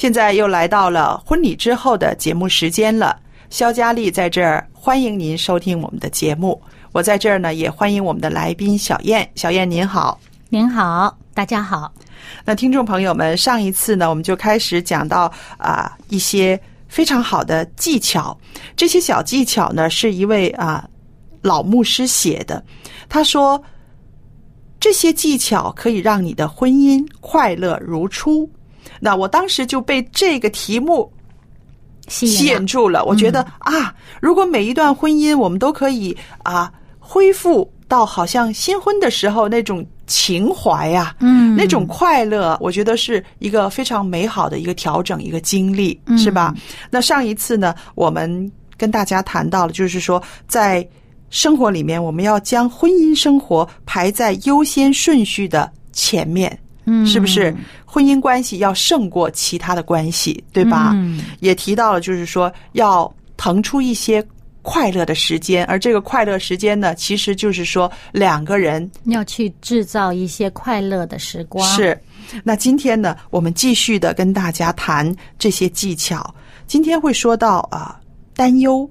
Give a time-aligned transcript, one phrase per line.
[0.00, 3.20] 现在又来到了婚礼之后的节目时间了。
[3.50, 6.58] 肖佳丽在这儿欢迎您收听我们的节目。
[6.90, 9.30] 我在这儿呢，也欢迎我们的来宾小燕。
[9.34, 10.18] 小燕您好。
[10.48, 11.92] 您好，大家好。
[12.46, 18.34] 那听众朋友们，上一次呢，我们就开始讲到啊、一些非常好的技巧。
[18.74, 20.88] 这些小技巧呢，是一位啊、
[21.42, 22.64] 老牧师写的。
[23.06, 23.62] 他说，
[24.80, 28.50] 这些技巧可以让你的婚姻快乐如初。
[29.00, 31.10] 那我当时就被这个题目
[32.06, 33.04] 吸吸引住了。
[33.04, 46.54] 我觉得、啊，如果每一段婚姻我们都可以啊恢复到好像新婚的时候那种情怀呀、嗯那种快乐，我觉得是一个非常美好的一个调整，一个经历，嗯是吧？
[46.90, 50.86] 那上一次呢，我们跟大家谈到了，就是说在
[51.30, 56.58] 生活里面，我们要将婚姻生活排在优先顺序的前面。
[56.84, 57.54] 嗯是不是
[57.84, 60.92] 婚姻关系要胜过其他的关系，对吧？
[60.94, 64.24] 嗯也提到了，就是说要腾出一些
[64.62, 71.66] 快乐的时间，而这个快乐时间呢，其实就是说两个人要去制造一些快乐的时光。
[71.68, 71.98] 是。
[72.44, 76.32] 那今天呢，我们继续的跟大家谈这些技巧。
[76.66, 77.98] 今天会说到啊、
[78.36, 78.88] 担忧，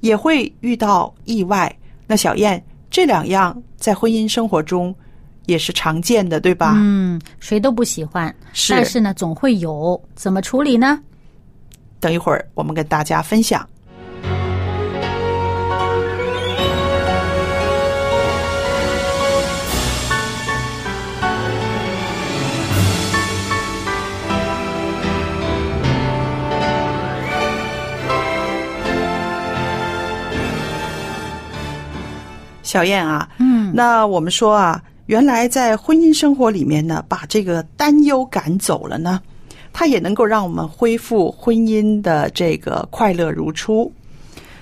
[0.00, 1.74] 也会遇到意外。
[2.06, 4.94] 那小燕，这两样在婚姻生活中
[5.46, 6.74] 也是常见的，对吧？
[6.76, 10.00] 嗯，谁都不喜欢，是但是呢，总会有。
[10.14, 11.00] 怎么处理呢？
[11.98, 13.66] 等一会儿我们跟大家分享。
[32.62, 39.20] 小燕啊，嗯，那我们说啊，原来在婚姻生活里面呢，把这个担忧赶走了呢，
[39.72, 43.90] 它也能够让我们恢复婚姻的这个快乐如初。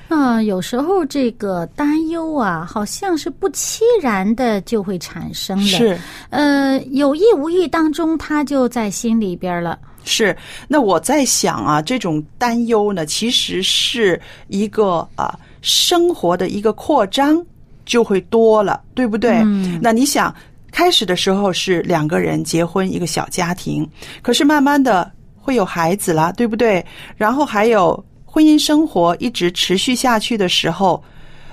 [0.09, 5.99] 嗯、有时候这个担忧啊，好像是不期然的就会产生的。，是
[6.31, 9.79] 呃，有意无意当中，它就在心里边了。
[10.05, 10.37] 是，
[10.69, 17.45] 那我在想啊，这种担忧呢，其实是一个啊生活的一个扩张，
[17.85, 19.43] 就会多了，对不对？
[19.45, 20.35] 嗯那你想，
[20.71, 23.89] 开始的时候是两个人结婚一个小家庭，
[24.23, 26.85] 可是慢慢的会有孩子了，对不对？
[27.17, 31.03] 然后还有婚姻生活一直持续下去的时候，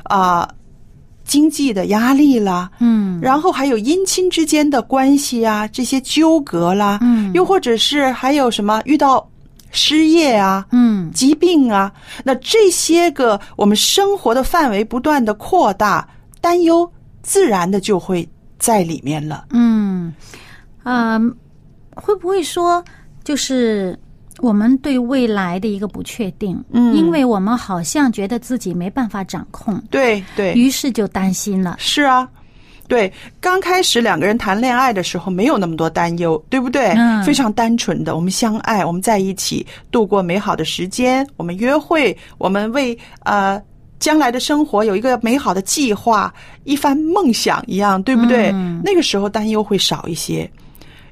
[0.03, 0.50] 啊、
[1.24, 9.29] 经济的压力啦，嗯然后还有姻亲之间的关系啊，这些纠葛啦，嗯又或者是还有什么遇到
[9.72, 11.91] 失业啊、嗯疾病啊，
[12.23, 16.08] 那这些个我们生活的范围不断的扩大，
[16.41, 16.91] 担忧
[17.23, 18.28] 自然的就会
[18.59, 19.46] 在里面了。
[19.52, 20.14] 嗯，
[20.84, 21.17] 啊、
[21.96, 22.84] 会不会说
[23.23, 23.97] 就是
[24.40, 26.61] 我们对未来的一个不确定？
[26.72, 31.78] 嗯因为我们好像觉得自己没办法掌控，对对，于是就担心了。
[31.79, 32.28] 是啊。
[32.87, 33.09] 对，
[33.40, 36.87] 刚开始两个人谈恋爱的时候没有那么多担忧，对不对？
[36.97, 43.61] 嗯非常单纯的，我们相爱，我们在一起度过美好的时间，我们约会，我们为呃
[44.02, 46.34] 将来的生活有一个美好的计划，
[46.66, 48.52] 一番梦想一样，对不对？
[48.52, 50.52] 嗯那个时候担忧会少一些。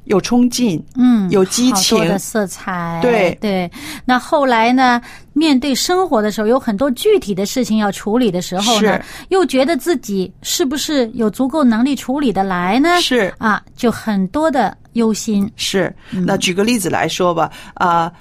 [0.06, 3.69] 有冲劲，嗯，有激情的色彩，对对。
[4.06, 5.00] 那后来呢？
[5.33, 13.00] 面对生活的时候，有很多具体的事情要处理的时候呢是，又觉得自己是不是有足够能力处理的来呢？
[13.00, 15.50] 是啊，就很多的忧心。
[15.56, 15.95] 是。
[16.09, 18.12] 那举个例子来说吧，啊、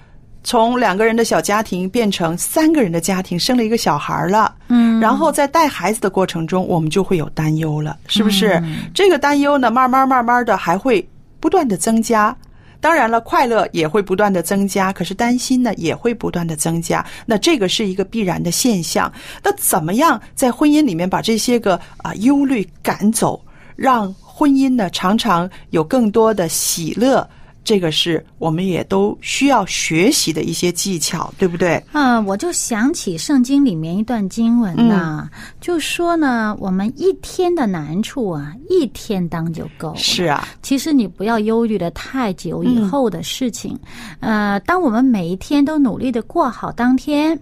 [0.48, 8.54] 从两个人的小家庭变成三个人的家庭，生了一个小孩了，嗯，然后在带孩子的过程中，我们就会有担忧了，是不是？
[8.64, 11.06] 嗯这个担忧呢，慢慢慢慢的还会
[11.38, 12.34] 不断的增加。
[12.80, 17.04] 当然了，快乐也会不断的增加，可是担心呢也会不断的增加。
[17.26, 19.12] 那这个是一个必然的现象。
[19.42, 23.38] 那怎么样在婚姻里面把这些个啊、忧虑赶走，
[23.76, 27.28] 让婚姻呢常常有更多的喜乐？
[27.64, 31.82] 这个是我们也都需要学习的一些技巧，对不对？
[31.92, 35.28] 啊，我就想起圣经里面一段经文呐、
[35.60, 39.96] 就说呢，我们一天的难处啊，一天当就够了。
[39.98, 43.78] 是啊，其实你不要忧虑的太久以后的事情，
[44.20, 47.38] 呃，当我们每一天都努力的过好当天，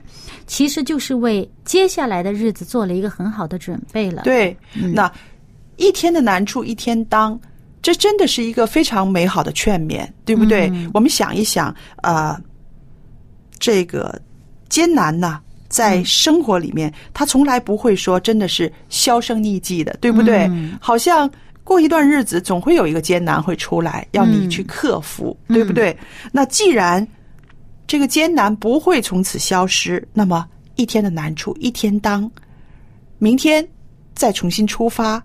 [0.47, 4.57] 其实就是为接下来的日子做了一个很好的准备了。，对，
[4.93, 5.11] 那
[5.77, 7.39] 一天的难处一天当，
[7.87, 10.69] 这真的是一个非常美好的劝勉，对不对？
[10.93, 11.73] 我们想一想，
[12.03, 12.37] 呃，
[13.61, 14.21] 这个
[14.69, 20.51] 艰难呐、在生活里面，他从来不会说真的是销声匿迹的，对不对？
[20.81, 21.31] 好像
[21.63, 25.97] 过一段日子，总会有一个艰难会出来，要你去克服，对不对？
[26.33, 27.07] 那既然
[27.87, 30.45] 这个艰难不会从此消失，那么
[30.75, 32.29] 一天的难处一天当，
[33.19, 33.65] 明天
[34.13, 35.23] 再重新出发，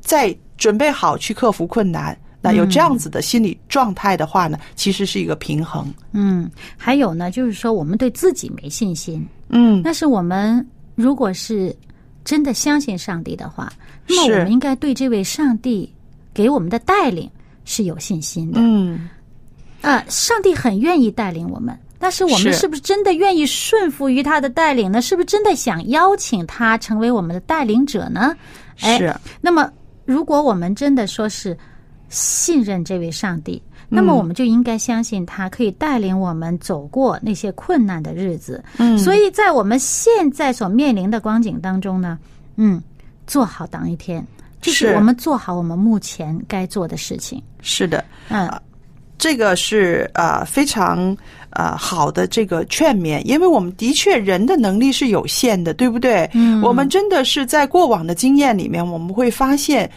[0.00, 2.16] 再准备好去克服困难。
[2.40, 5.92] 那有这样子的心理状态的话呢，其实是一个平衡。
[6.12, 10.64] 嗯，还有呢，就是说我们对自己没信心，嗯，但是我们
[10.94, 11.74] 如果是
[12.24, 13.72] 真的相信上帝的话，
[14.08, 15.92] 那么我们应该对这位上帝
[16.32, 17.28] 给我们的带领
[17.64, 18.60] 是有信心的。
[18.60, 19.08] 嗯，
[19.80, 25.02] 啊，上帝很愿意带领我们，但是我们是是不是真的愿意顺服于他的带领呢？
[25.02, 28.36] 是不是真的想邀请他成为我们的带领者呢？
[28.80, 29.70] 哎是，那么
[30.04, 31.56] 如果我们真的说是
[32.08, 33.96] 信任这位上帝，嗯。
[33.96, 38.62] 那么我们就应该相信他可以带领我们走过那些困难的日子。
[38.78, 38.98] 嗯。
[38.98, 42.18] 所以在我们现在所面临的光景当中呢，
[42.56, 42.82] 嗯，
[43.26, 44.26] 做好当一天，
[44.60, 44.94] 就是是。
[44.94, 47.42] 我们做好我们目前该做的事情。
[47.60, 48.50] 是的，嗯，
[49.22, 51.16] 这个是呃非常
[51.50, 56.28] 呃好的这个劝勉，因为我们的确人的能力是有限的，对不对？
[56.34, 59.88] 嗯，我们真的是在过往的经验里面，我们会发现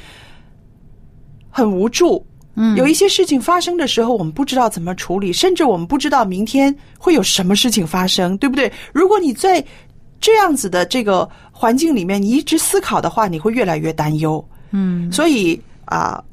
[1.50, 2.24] 很无助。
[2.58, 8.72] 嗯有一些事情发生的时候，我们不知道怎么处理，甚至我们不知道明天会有什么事情发生，对不对？
[8.94, 9.66] 如果你在
[10.22, 14.38] 这样子的这个环境里面，你一直思考的话，你会越来越担忧。
[14.70, 16.24] 嗯所以啊、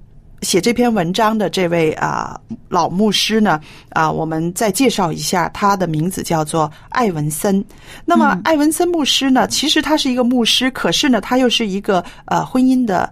[0.43, 3.61] 写这篇文章的这位啊、老牧师呢，
[3.91, 7.65] 啊、我们再介绍一下，他的名字叫做艾文森。
[8.05, 13.11] 那么，艾文森牧师呢，其实他是一个牧师，可是呢，他又是一个呃婚姻的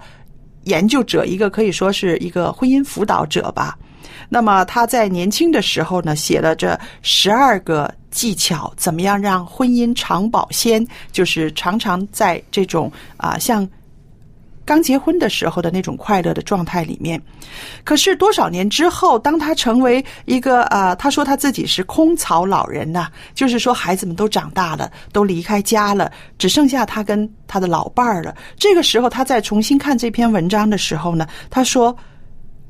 [0.64, 3.78] 研究者，一个可以说是一个婚姻辅导者吧。
[4.28, 10.86] 那么他在年轻的时候呢，写了这十二个技巧，怎么样让婚姻长保鲜？
[11.10, 13.68] 就是常常在这种啊、像
[14.70, 17.20] 刚结婚的时候的那种快乐的状态里面。
[17.82, 26.08] 可是多少年之后，当他成为一个呃，他说他自己是空巢老人呐、就是说孩子们都长大了，都离开家了，
[26.38, 28.32] 只剩下他跟他的老伴儿了。
[28.56, 31.96] 这个时候，他再重新看这篇文章的时候呢，他说：“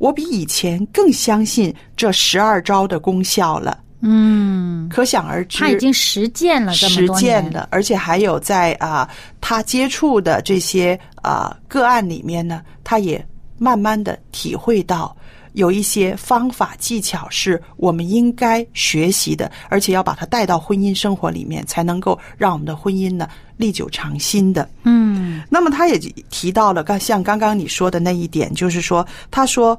[0.00, 9.08] 我比以前更相信这十二招的功效了。”嗯，可想而知，他已经实践了这么实多年，践的，而且还有在啊、
[9.40, 13.24] 他接触的这些啊、个案里面呢，他也
[13.58, 15.14] 慢慢的体会到
[15.52, 24.68] 有一些方法技巧是我们应该学习的，而且要把它带到婚姻生活里面，才能够让我们的婚姻呢历久常新的。
[24.84, 25.98] 嗯那么他也
[26.30, 29.78] 提到了，刚像刚刚你说的那一点，就是说，他说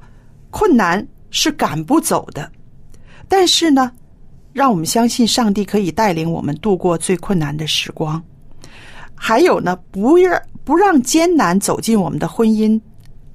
[0.50, 2.52] 困难是赶不走的，
[3.28, 3.92] 但是呢，
[4.54, 8.22] 让我们相信上帝可以带领我们度过最困难的时光。
[9.16, 12.80] 还有呢，不让不让艰难走进我们的婚姻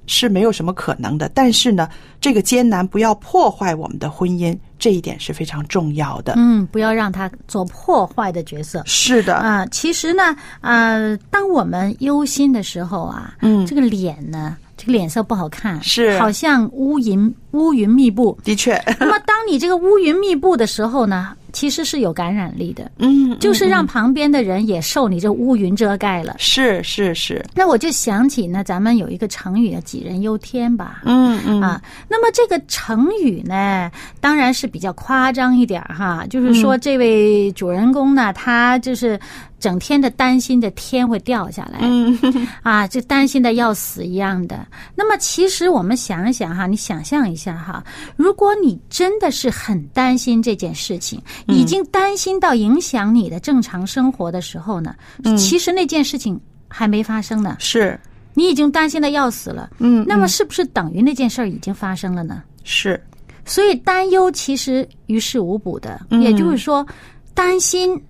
[0.07, 1.89] 是没有什么可能的，但是呢，
[2.21, 6.35] 这个艰难不要破坏我们的婚姻，这一点是非常重要的。
[6.37, 8.83] 嗯，不要让他做破坏的角色。
[8.85, 18.39] 是的，啊、其实呢，呃，当我们忧心的时候啊，嗯这个脸呢，这个脸色不好看，是好像乌云乌云密布。
[18.45, 26.35] 的确，那么，当你这个乌云密布的时候呢，其实是有感染力的，嗯，就是嗯让旁边的人也受你这乌云遮盖了。
[26.39, 31.03] 是是是，那我就想起呢，咱们有一个成语叫“杞人忧天”吧。
[31.05, 39.19] 嗯嗯啊，那么这个成语呢，当然是比较夸张一点哈，就是说这位主人公呢，他就是
[39.59, 42.19] 整天的担心着天会掉下来，嗯
[42.63, 44.67] 啊，就担心的要死一样的。
[44.95, 47.83] 那么其实我们想一想哈，你想象一下哈，
[48.17, 54.95] 如果你真的是很担心这件事情，已经担心到影响你的正常生活的时候呢，
[55.39, 57.99] 其实那件事情还没发生呢，是
[58.35, 59.71] 你已经担心的要死了。
[59.79, 62.43] 嗯，那么是不是等于那件事儿已经发生了呢？
[62.65, 63.01] 是
[63.45, 66.85] 所以担忧其实于事无补的，嗯也就是说，
[67.33, 68.03] 担心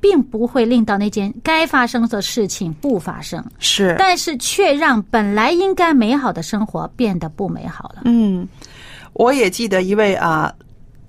[0.00, 8.02] 并不会令到那件该发生的事情不发生，是，但是却让本来应该美好的生活变得不美好了。
[8.04, 8.46] 嗯，
[9.14, 10.54] 我也记得一位啊。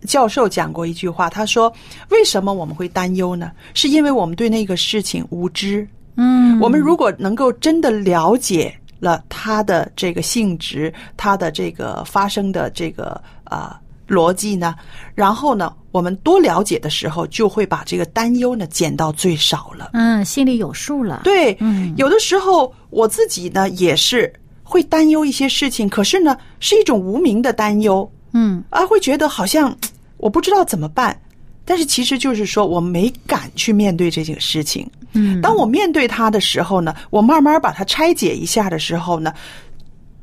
[0.06, 1.72] 教授讲过一句话，他说
[2.10, 3.51] ：“为什么我们会担忧呢？
[3.74, 5.88] 是因为我们对那个事情无知。
[6.15, 13.74] 嗯，我们如果能够真的了解了它的这个性质，它的这个发生的这个呃
[14.08, 14.75] 逻辑呢，
[15.15, 19.91] 然后呢，我们多了解的时候，就会把这个担忧呢减到最少了。
[19.94, 29.76] 嗯，心里有数了。，对，嗯有的时候我自己呢也是会担忧一些事情，可是呢是一种无名的担忧嗯啊，会觉得好像
[30.18, 31.20] 我不知道怎么办，
[31.66, 34.90] 但是其实就是说我没敢去面对这件事情。
[35.14, 39.34] 嗯，当我面对它的时候呢，我慢慢把它拆解一下的时候呢，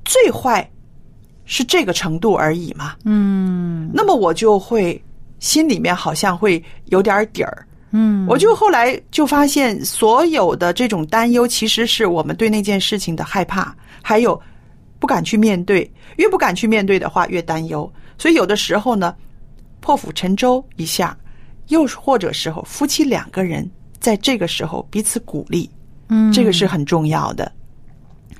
[0.05, 0.69] 最坏
[1.45, 2.95] 是这个程度而已嘛。
[3.05, 5.03] 嗯那么我就会
[5.39, 7.67] 心里面好像会有点底儿。
[7.93, 14.39] 嗯，我就后来就发现，所有的这种担忧，其实是我们对那件事情的害怕，还有
[15.07, 15.89] 不敢去面对。
[16.17, 17.89] 越不敢去面对的话，越担忧。
[18.19, 19.15] 所以有的时候呢，
[19.79, 21.17] 破釜沉舟一下，
[21.69, 23.71] 又或者时候夫妻两个人
[24.01, 25.71] 在这个时候彼此鼓励，
[26.09, 27.53] 嗯这个是很重要的。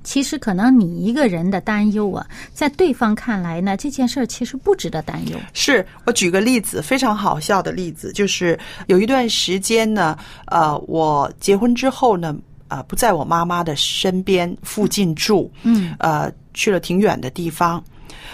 [0.03, 5.39] 其实可能你一个人的担忧啊，在对方看来呢，这件事儿其实不值得担忧。
[5.53, 8.59] 是我举个例子，非常好笑的例子，就是
[8.89, 12.37] 有一段时间呢，呃，我结婚之后呢，
[12.69, 17.83] 呃，不在我妈妈的身边附近住，嗯，呃，去了挺远的地方。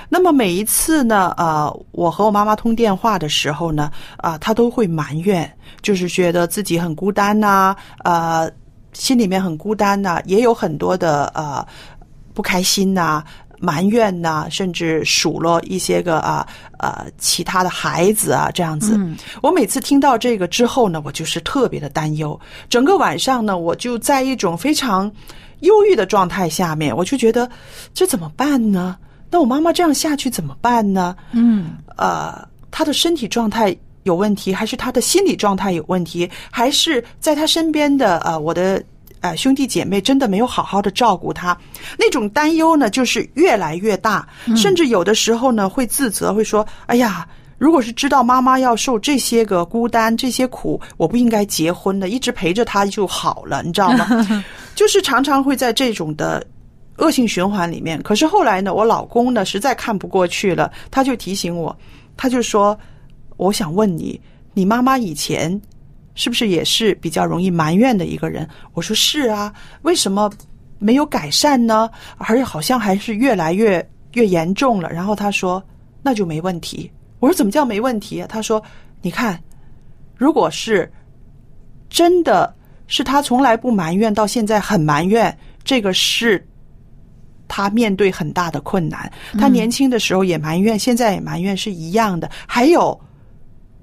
[0.08, 7.74] 那么每一次呢，呃，我和我妈妈通电话的时候呢，啊、她都会埋怨，就是觉得自己很孤单呐、
[8.04, 8.50] 呃，
[8.92, 11.66] 心里面很孤单呐、也有很多的呃
[12.34, 13.24] 不开心呐、
[13.62, 16.44] 埋怨呐、甚至数落一些个啊
[16.78, 18.98] 呃其他的孩子啊这样子。
[19.40, 22.38] 我每次听到这个之后呢，我就是特别的担忧，
[22.68, 25.08] 整个晚上呢，我就在一种非常
[25.60, 27.48] 忧郁的状态下面，我就觉得
[27.94, 28.96] 这怎么办呢？
[29.30, 31.14] 那我妈妈这样下去怎么办呢？
[31.30, 38.82] 嗯呃，她的身体状态有问题，还是她的心理状态有问题，还是在她身边的呃我的
[39.22, 41.56] 呃兄弟姐妹真的没有好好的照顾她？
[41.98, 47.26] 那种担忧呢，就是越来越大，甚至有的时候呢会自责，会说：“哎呀。”
[47.62, 54.08] 如果是知道妈妈要受这些个孤单、这些苦，我不应该结婚的，一直陪着她就好了，你知道吗？
[54.74, 56.44] 就是常常会在这种的
[56.96, 58.02] 恶性循环里面。
[58.02, 61.76] 可是后来呢，我老公呢实在看不过去了，他就提醒我，
[62.16, 62.76] 他就说
[63.38, 64.20] ：“我想问你，
[64.54, 65.62] 你妈妈以前
[66.14, 69.52] 是不是也是比较容易埋怨的一个人？”我说：“是啊，
[69.82, 70.30] 为什么
[70.78, 71.90] 没有改善呢？
[72.18, 75.62] 而且好像还是越来越越严重了。”然后他说
[76.02, 76.90] ：“那就没问题。”
[77.20, 78.62] 我说：“怎么叫没问题啊？”他说
[79.00, 79.40] ：“你看，
[80.16, 80.90] 如果是
[81.88, 82.54] 真的
[82.86, 86.44] 是他从来不埋怨，到现在很埋怨，这个是
[87.46, 89.10] 他面对很大的困难。
[89.38, 92.30] 他年轻的时候也埋怨，现在也埋怨，是一样的。
[92.46, 92.98] 还有，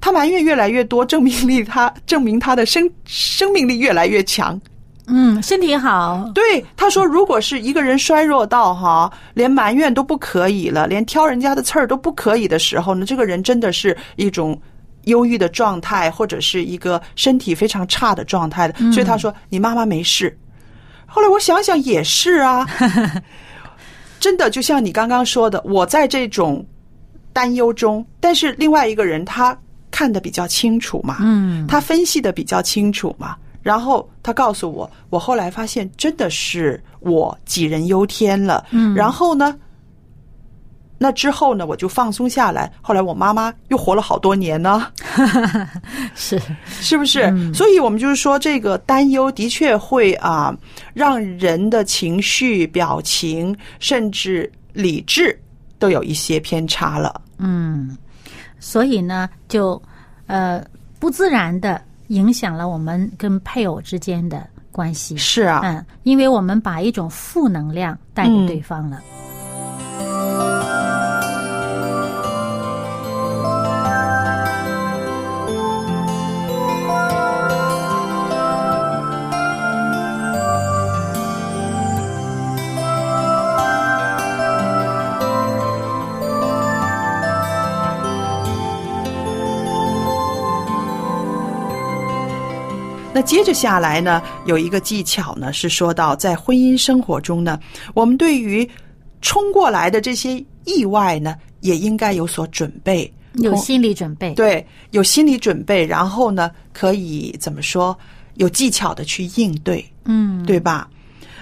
[0.02, 4.60] 他埋怨越来越多，证明力他证明他的生生命力越来越强。
[5.12, 14.62] 嗯，身体好，对，他说，如果是一个人衰弱到哈，连埋怨都不可以了，连挑人家的刺儿都不可以的时候呢，这个人真的是一种
[15.06, 18.92] 忧郁的状态，或者是一个身体非常差的状态的。
[18.92, 20.38] 所以他说，你妈妈没事。
[21.08, 22.68] 后来我想想也是啊，
[24.20, 26.64] 真的就像你刚刚说的，我在这种
[27.34, 29.58] 担忧中，但是另外一个人他
[30.00, 33.36] 看得比较清楚嘛，嗯他分析的比较清楚嘛。
[33.62, 38.66] 然后他告诉我，我后来发现真的是我杞人忧天了。
[38.72, 39.54] 嗯然后呢，
[40.98, 42.72] 那之后呢，我就放松下来。
[42.82, 44.88] 后来我妈妈又活了好多年呢，
[46.16, 47.54] 是，是不是？
[47.54, 50.58] 所以我们就是说，这个担忧的确会啊，
[50.94, 55.38] 让人的情绪、表情，甚至理智
[55.78, 57.22] 都有一些偏差了。
[57.40, 57.98] 嗯。
[58.60, 59.82] 所以呢，就
[60.28, 60.64] 呃
[61.00, 65.18] 不自然的影响了我们跟配偶之间的关系。
[65.18, 69.02] 是啊，嗯，因为我们把一种负能量带给对方了。
[93.20, 97.60] 那接着下来呢，有一个技巧呢，是说到在婚姻生活中呢，
[97.94, 98.66] 我们对于
[99.20, 104.34] 冲过来的这些意外呢，也应该有所准备，有心理准备。
[104.36, 107.94] 对，有心理准备，然后呢，可以怎么说？
[108.36, 110.90] 有技巧的去应对，嗯，对吧？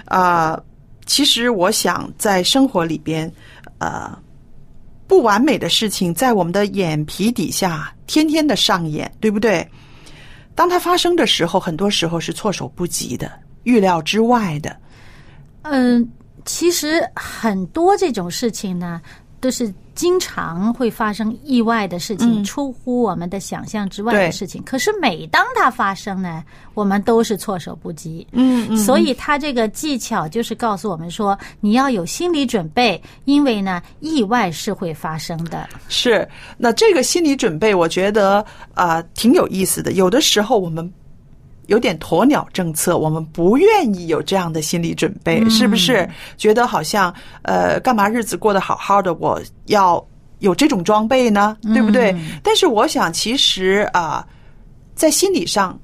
[0.06, 0.60] 啊、
[1.06, 3.32] 其实我想在生活里边，
[3.78, 4.18] 呃，
[5.06, 9.64] 不完美的事情在我们的眼皮底下天天的上演，对不对？
[10.58, 13.30] 当它发生的时候，很多时候是措手不及的、
[13.62, 14.76] 预料之外的。
[15.62, 16.10] 嗯，
[16.44, 19.00] 其实很多这种事情呢，
[19.38, 24.62] 都是经常会发生意外的事情，嗯出乎我们的想象之外的事情。
[24.62, 28.24] 可是每当它发生呢，我们都是措手不及。
[28.30, 35.68] 嗯所以他这个技巧就是告诉我们说，你要有心理准备，因为呢，意外是会发生的。
[35.88, 38.38] 是，那这个心理准备，我觉得
[38.74, 39.90] 啊、呃挺有意思的。
[39.94, 40.88] 有的时候我们
[41.68, 46.08] 有点鸵鸟政策，我们不愿意有这样的心理准备，是不是？
[46.36, 50.04] 觉得好像呃，干嘛日子过得好好的，我要
[50.40, 51.56] 有这种装备呢？
[51.62, 52.14] 对不对？
[52.42, 54.26] 但是我想，其实啊、
[54.94, 55.78] 在心理上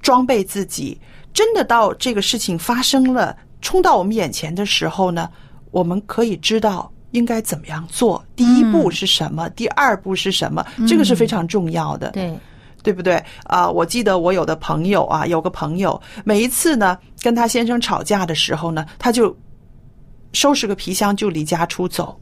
[0.00, 0.98] 装备自己，
[1.32, 5.28] 真的到这个事情发生了，冲到我们眼前的时候呢，
[5.72, 8.24] 我们可以知道应该怎么样做。
[8.36, 9.48] 第一步是什么？
[9.50, 10.64] 第二步是什么？
[10.86, 12.32] 这个是非常重要的，对，
[12.84, 13.20] 对不对？
[13.44, 19.34] 啊、我记得我有的朋友啊，有个朋友，每一次呢跟他先生吵架的时候呢，他就
[20.34, 22.14] 收拾个皮箱就离家出走，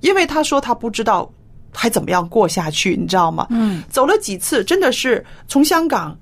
[0.00, 1.30] 因为他说他不知道
[1.72, 3.46] 还怎么样过下去，你知道吗？
[3.50, 6.16] 嗯，走了几次，真的是从香港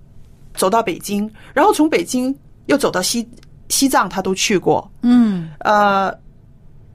[0.54, 2.36] 走到北京，然后从北京
[2.66, 3.26] 又走到西
[3.68, 4.90] 西藏，他都去过。
[5.02, 6.12] 嗯，呃，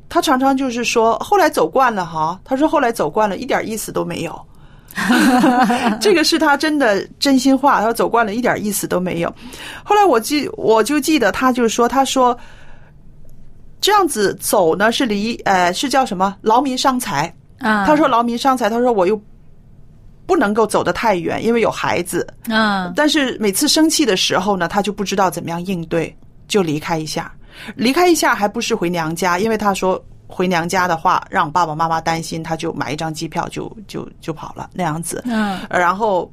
[0.10, 4.46] 他常常就是说，后来走惯了哈，他说后来走惯了，一点意思都没有。
[6.00, 9.34] 这个是他真的真心话，他说走惯了，一点意思都没有。
[9.84, 12.38] 后来我记，我就记得他就说，他说
[13.82, 17.34] 这样子走呢是离呃是叫什么劳民伤财。
[17.60, 19.20] 啊，他说劳民伤财，他说我又
[20.26, 22.28] 不能够走得太远，因为有孩子。
[22.50, 26.14] 啊，但是每次生气的时候呢，他就不知道怎么样应对，
[26.48, 27.34] 就离开一下，
[27.76, 35.22] 离开一下还不是回娘家，因为他说回娘家的话让爸爸妈妈担心，他就买一张机票就就就跑了那样子。
[35.26, 36.30] 嗯，呃然后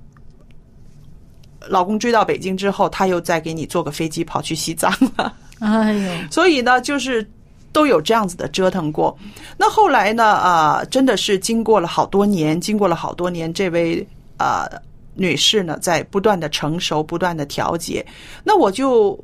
[1.69, 5.33] 老公追到北京之后，他又再给你坐个飞机跑去西藏了。
[5.61, 7.29] 哎呦， 所以呢，就是
[7.71, 9.15] 都有这样子的折腾过。
[9.59, 14.07] 那后来呢，啊、真的是经过了好多年，经过了好多年，这位
[14.39, 14.67] 啊、
[15.15, 18.05] 女士呢，在不断的成熟，不断的调节。
[18.43, 19.19] 那我就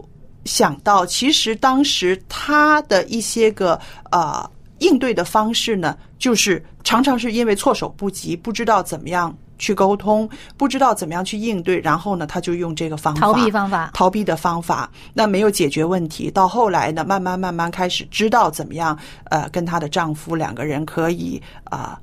[0.44, 9.36] 想到，其实当时她的一些个啊、应对的方式呢，就是常常是因为措手不及，不知道怎么样。
[9.58, 16.30] 去沟通，不知道怎么样去应对，然后呢，他就用这个方法逃避方法，逃避的方法，那没有解决问题。
[16.30, 18.94] 到后来呢，慢慢慢慢开始知道怎么样，
[19.30, 21.98] 呃，跟她的丈夫两个人可以啊、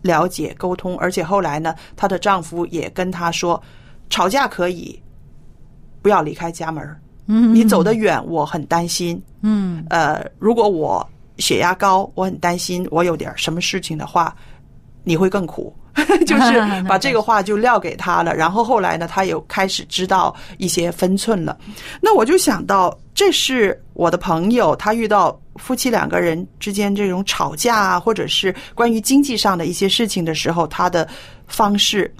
[0.00, 3.62] 了解沟通，而且后来呢，她的丈夫也跟她说，
[4.10, 5.00] 吵架可以，
[6.02, 9.22] 不要离开家门儿嗯，你走得远，我很担心。
[9.42, 11.08] 嗯，呃，如果我
[11.42, 14.34] 血压高，我很担心我有点什么事情的话，
[15.02, 15.74] 你会更苦。
[16.26, 21.58] 就是 把这个话就撂给他了，然后后来呢，他又开始知道一些分寸了。
[22.00, 31.06] 那我就想到，这是我的朋友，他遇到夫妻两个人之间这种吵架啊，或者是关于经济上的一些事情的时候，他的
[31.46, 32.10] 方式。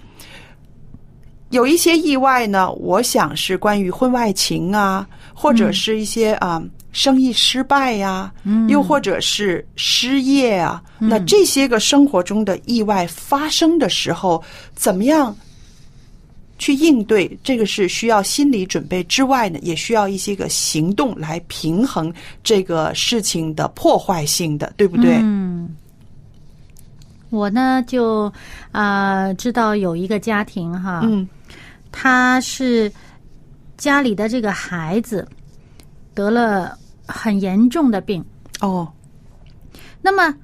[1.48, 8.32] 有一些意外呢，我想是关于婚外情啊，或者是一些啊、生意失败呀、
[8.68, 10.82] 又或者是失业啊。
[10.98, 14.42] 那这些个生活中的意外发生的时候，
[14.74, 15.36] 怎么样
[16.58, 17.36] 去应对？
[17.42, 22.12] 这个是需要心理准备之外呢，也需要一些个行动来平衡
[22.44, 25.16] 这个事情的破坏性的，对不对？
[25.20, 25.74] 嗯，
[27.30, 28.32] 我呢就
[28.70, 31.28] 啊、知道有一个家庭哈，嗯
[31.90, 32.90] 他是
[33.76, 35.26] 家里的这个孩子
[36.14, 38.24] 得了很严重的病，
[38.60, 38.90] 哦，
[40.00, 40.34] 那么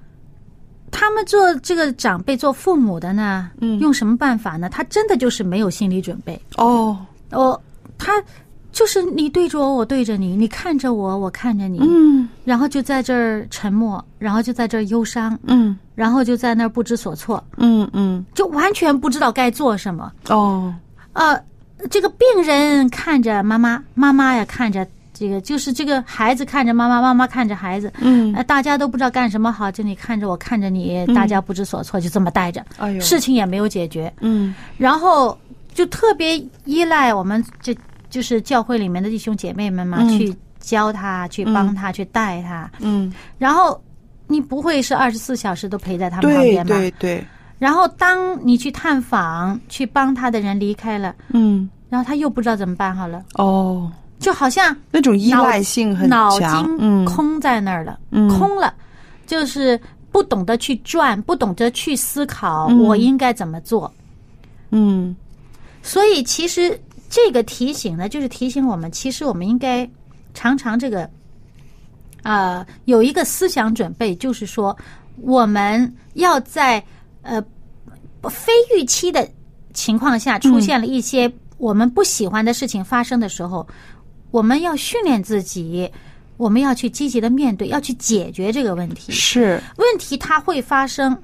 [0.91, 3.79] 他们做这个长辈、做父母的呢，嗯。
[3.79, 4.69] 用什么办法呢？
[4.69, 6.41] 他真的就是没有心理准备。
[6.57, 6.97] 哦，
[7.31, 7.61] 哦，
[7.99, 8.13] 他
[8.73, 12.29] 就是你对着我，我对着你，你看着我，我看着你，嗯。
[12.45, 15.77] 然后就在这儿沉默，然后就在这儿忧伤，嗯。
[15.95, 20.13] 然后就在那儿不知所措，嗯嗯，就完全不知道该做什么。
[20.29, 20.75] 哦，
[21.13, 21.39] 呃，
[21.91, 24.87] 这个病人看着妈妈，妈妈呀看着
[25.19, 28.33] 这个，就是这个孩子看着妈妈，妈妈看着孩子，嗯。
[28.35, 34.55] 呃，大家都不知道干什么好，就你看着我，看着你，大家不知所措，就这么待着，哎呦，事情也没有解决，嗯。
[34.77, 35.37] 然后
[35.75, 37.77] 就特别依赖我们这
[38.09, 40.19] 就是教会里面的弟兄姐妹们嘛，嗯。
[40.19, 43.81] 去教他，去帮他，去带他，嗯，然后。
[44.31, 46.77] 你不会是二十四小时都陪在他们旁对边吗？
[46.77, 47.27] 对对，
[47.59, 51.67] 然后当你去探访、去帮他的人离开了，嗯。
[51.89, 57.05] 然后他又不知道怎么办好了，哦，就好像那种依赖性很脑强，筋嗯。
[57.05, 58.29] 空在那儿了，嗯。
[58.29, 58.75] 空了，
[59.27, 62.81] 就是不懂得去转，不懂得去思考嗯。
[62.81, 63.93] 我应该怎么做。
[64.71, 65.15] 嗯。
[65.83, 66.79] 所以其实
[67.09, 69.89] 这个提醒呢，就是提醒我们，其实我们应该
[70.35, 71.09] 常常这个
[72.25, 74.77] 啊、有一个思想准备，就是说
[75.23, 76.83] 我们要在
[77.23, 77.43] 呃
[78.25, 79.27] 非预期的
[79.73, 83.67] 情况下出现了一些我们不喜欢的事情发生的时候，
[84.31, 85.91] 我们要训练自己，
[86.37, 89.13] 我们要去积极的面对，要去解决这个问题。
[89.13, 91.17] 是，问题它会发生，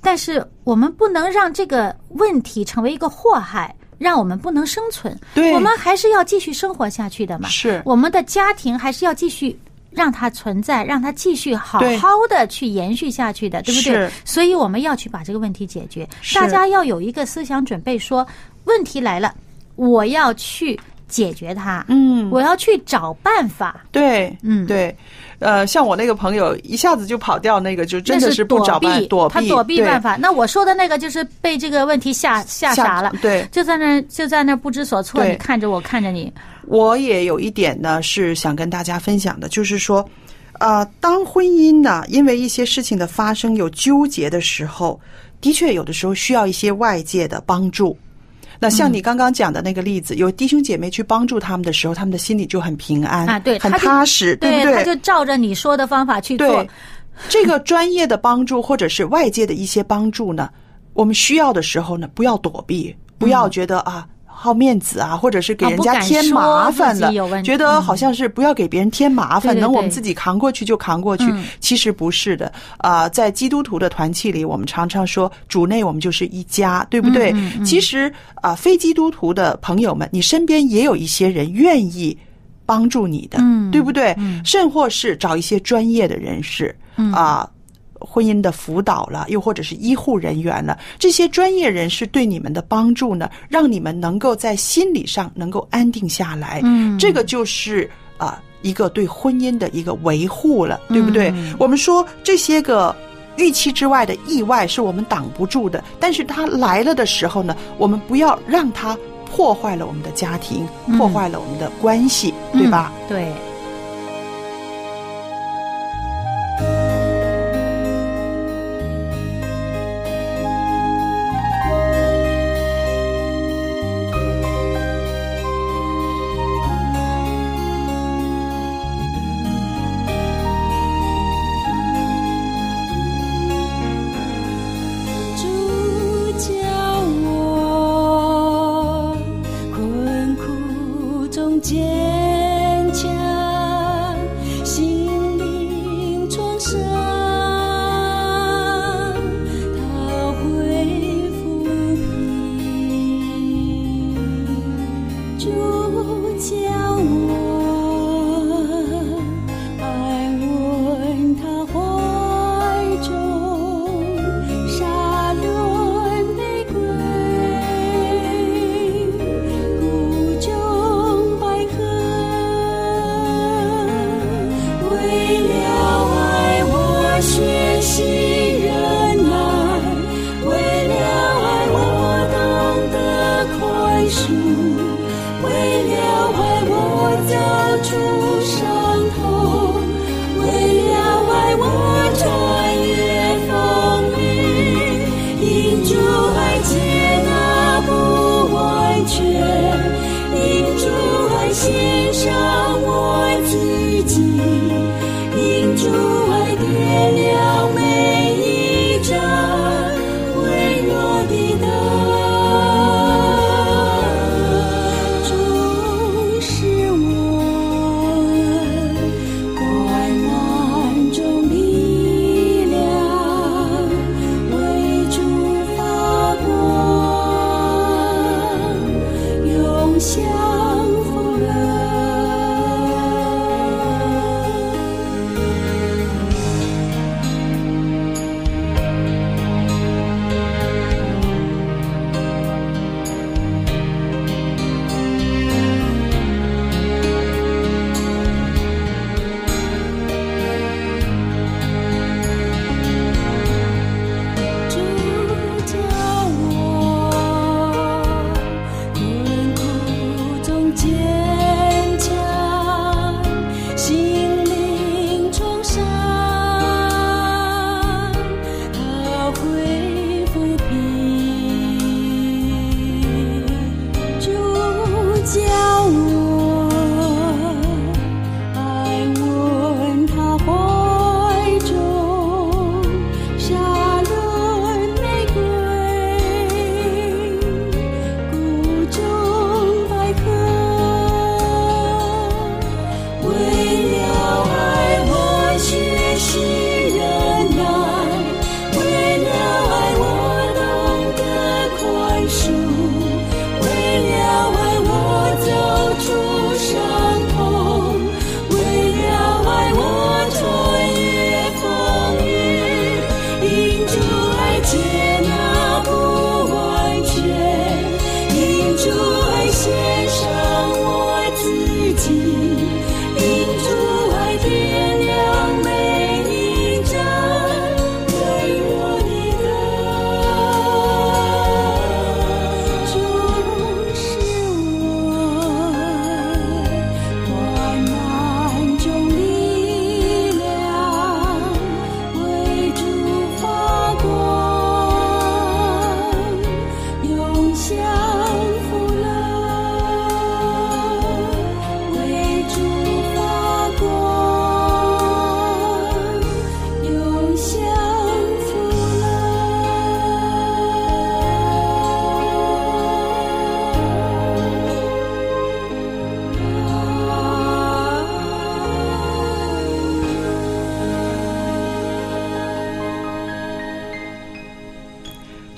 [0.00, 5.18] 但是我们不能让这个问题成为一个祸害，让我们不能生存。
[5.34, 7.48] 对我们还是要继续生活下去的嘛。
[7.48, 9.58] 是我们的家庭还是要继续。
[9.92, 14.10] 让它存在，让它继续好好的去延续下去的，对不对是？
[14.24, 16.08] 所以我们要去把这个问题解决。
[16.32, 18.24] 大家要有一个思想准备说，
[18.66, 19.34] 问题来了，
[19.74, 20.78] 我要去
[21.10, 23.84] 解决它，嗯，我要去找办法。
[23.90, 24.96] 对，嗯对，
[25.40, 30.16] 呃，像我那个朋友一下子就跑掉，那个就真的是不找办避，躲避，他躲避办法。
[30.16, 35.24] 那我说的那个就是被这个问题吓吓傻了，对，就在那儿就在那儿不知所措。
[35.24, 36.32] 你看着我，看着你，
[36.66, 40.08] 我也有一点呢是想跟大家分享的，就是说，
[40.60, 45.00] 呃，当婚姻呢因为一些事情的发生有纠结的时候，
[45.40, 47.96] 的确有的时候需要一些外界的帮助。
[48.60, 54.84] 那像你刚刚讲的那个例子，有弟兄姐妹去帮助他们的时候，他们的心里就很平安啊对很踏实，不他对？
[54.84, 56.66] 就照着你说的方法去做。，
[57.28, 60.50] 这个专业的帮助或者是外界的一些帮助呢，
[60.92, 64.06] 我们需要的时候呢，不要躲避，不要觉得啊。
[64.42, 71.44] 好面子啊，或者是给人家添麻烦了啊不敢说自己有问，题觉得好像是不要给别人添麻烦，能我们自己扛过去就扛过去嗯。
[71.60, 77.52] 其实不是的，啊，在基督徒的团契里，我们常常说主内我们就是一家，对不对嗯嗯？
[77.58, 82.16] 嗯其实啊，非基督徒的朋友们，你身边也有一些人愿意
[82.64, 84.14] 帮助你的，嗯对不对？
[84.16, 87.46] 嗯甚或是找一些专业的人士，嗯啊。
[88.00, 96.60] 婚姻的辅导了，又或者是医护人员了，这些专业人士对你们的帮助呢，让你们能够在心理上能够安定下来。
[96.64, 101.30] 嗯这个就是啊、一个对婚姻的一个维护了，对不对？
[101.30, 102.94] 嗯我们说这些个
[103.36, 112.92] 预期之外的意外是我们挡不住的，但是它来了的时候呢，我们不要让它破坏了我们的家庭，嗯破坏了我们的关系，对吧？
[113.02, 113.49] 嗯对。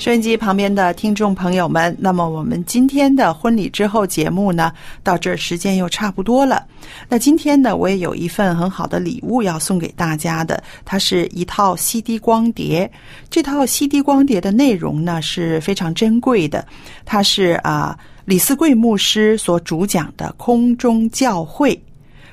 [0.03, 4.73] 收音机旁边的听众朋友们，那么我们今天的婚礼之后节目呢，
[5.05, 6.67] 到这儿时间又差不多了。
[7.09, 12.91] 那今天呢，我也有一份很好的礼物要送给大家的，它是一套 CD 光碟。
[13.31, 16.67] 这套 CD 光碟的内容呢是非常珍贵的，
[17.05, 21.81] 它是啊李思贵牧师所主讲的空中教会。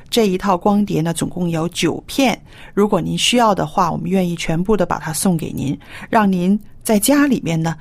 [0.10, 2.42] 这一套光碟呢，总共有九片。
[2.74, 5.80] 如果您需要的话，我们愿意全部的把它送给您，
[6.10, 7.76] 让您在家里面呢，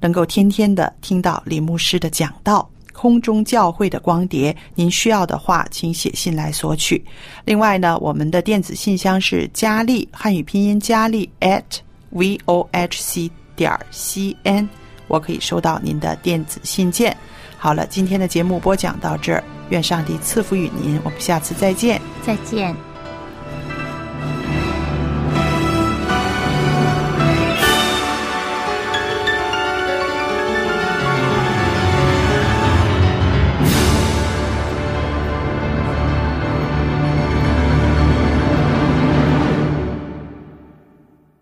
[0.00, 2.68] 能够天天的听到李牧师的讲道。
[2.92, 7.02] 空中教会的光碟，您需要的话，请写信来索取。
[7.46, 11.62] 另外呢，我们的电子信箱是佳丽汉语拼音佳丽 at
[12.10, 14.68] v o h c 点 c n，
[15.08, 17.16] 我可以收到您的电子信件。
[17.56, 21.98] 好了，今天的节目播讲到这儿，愿上帝赐福与您，我们下次再见。
[22.22, 22.89] 再见。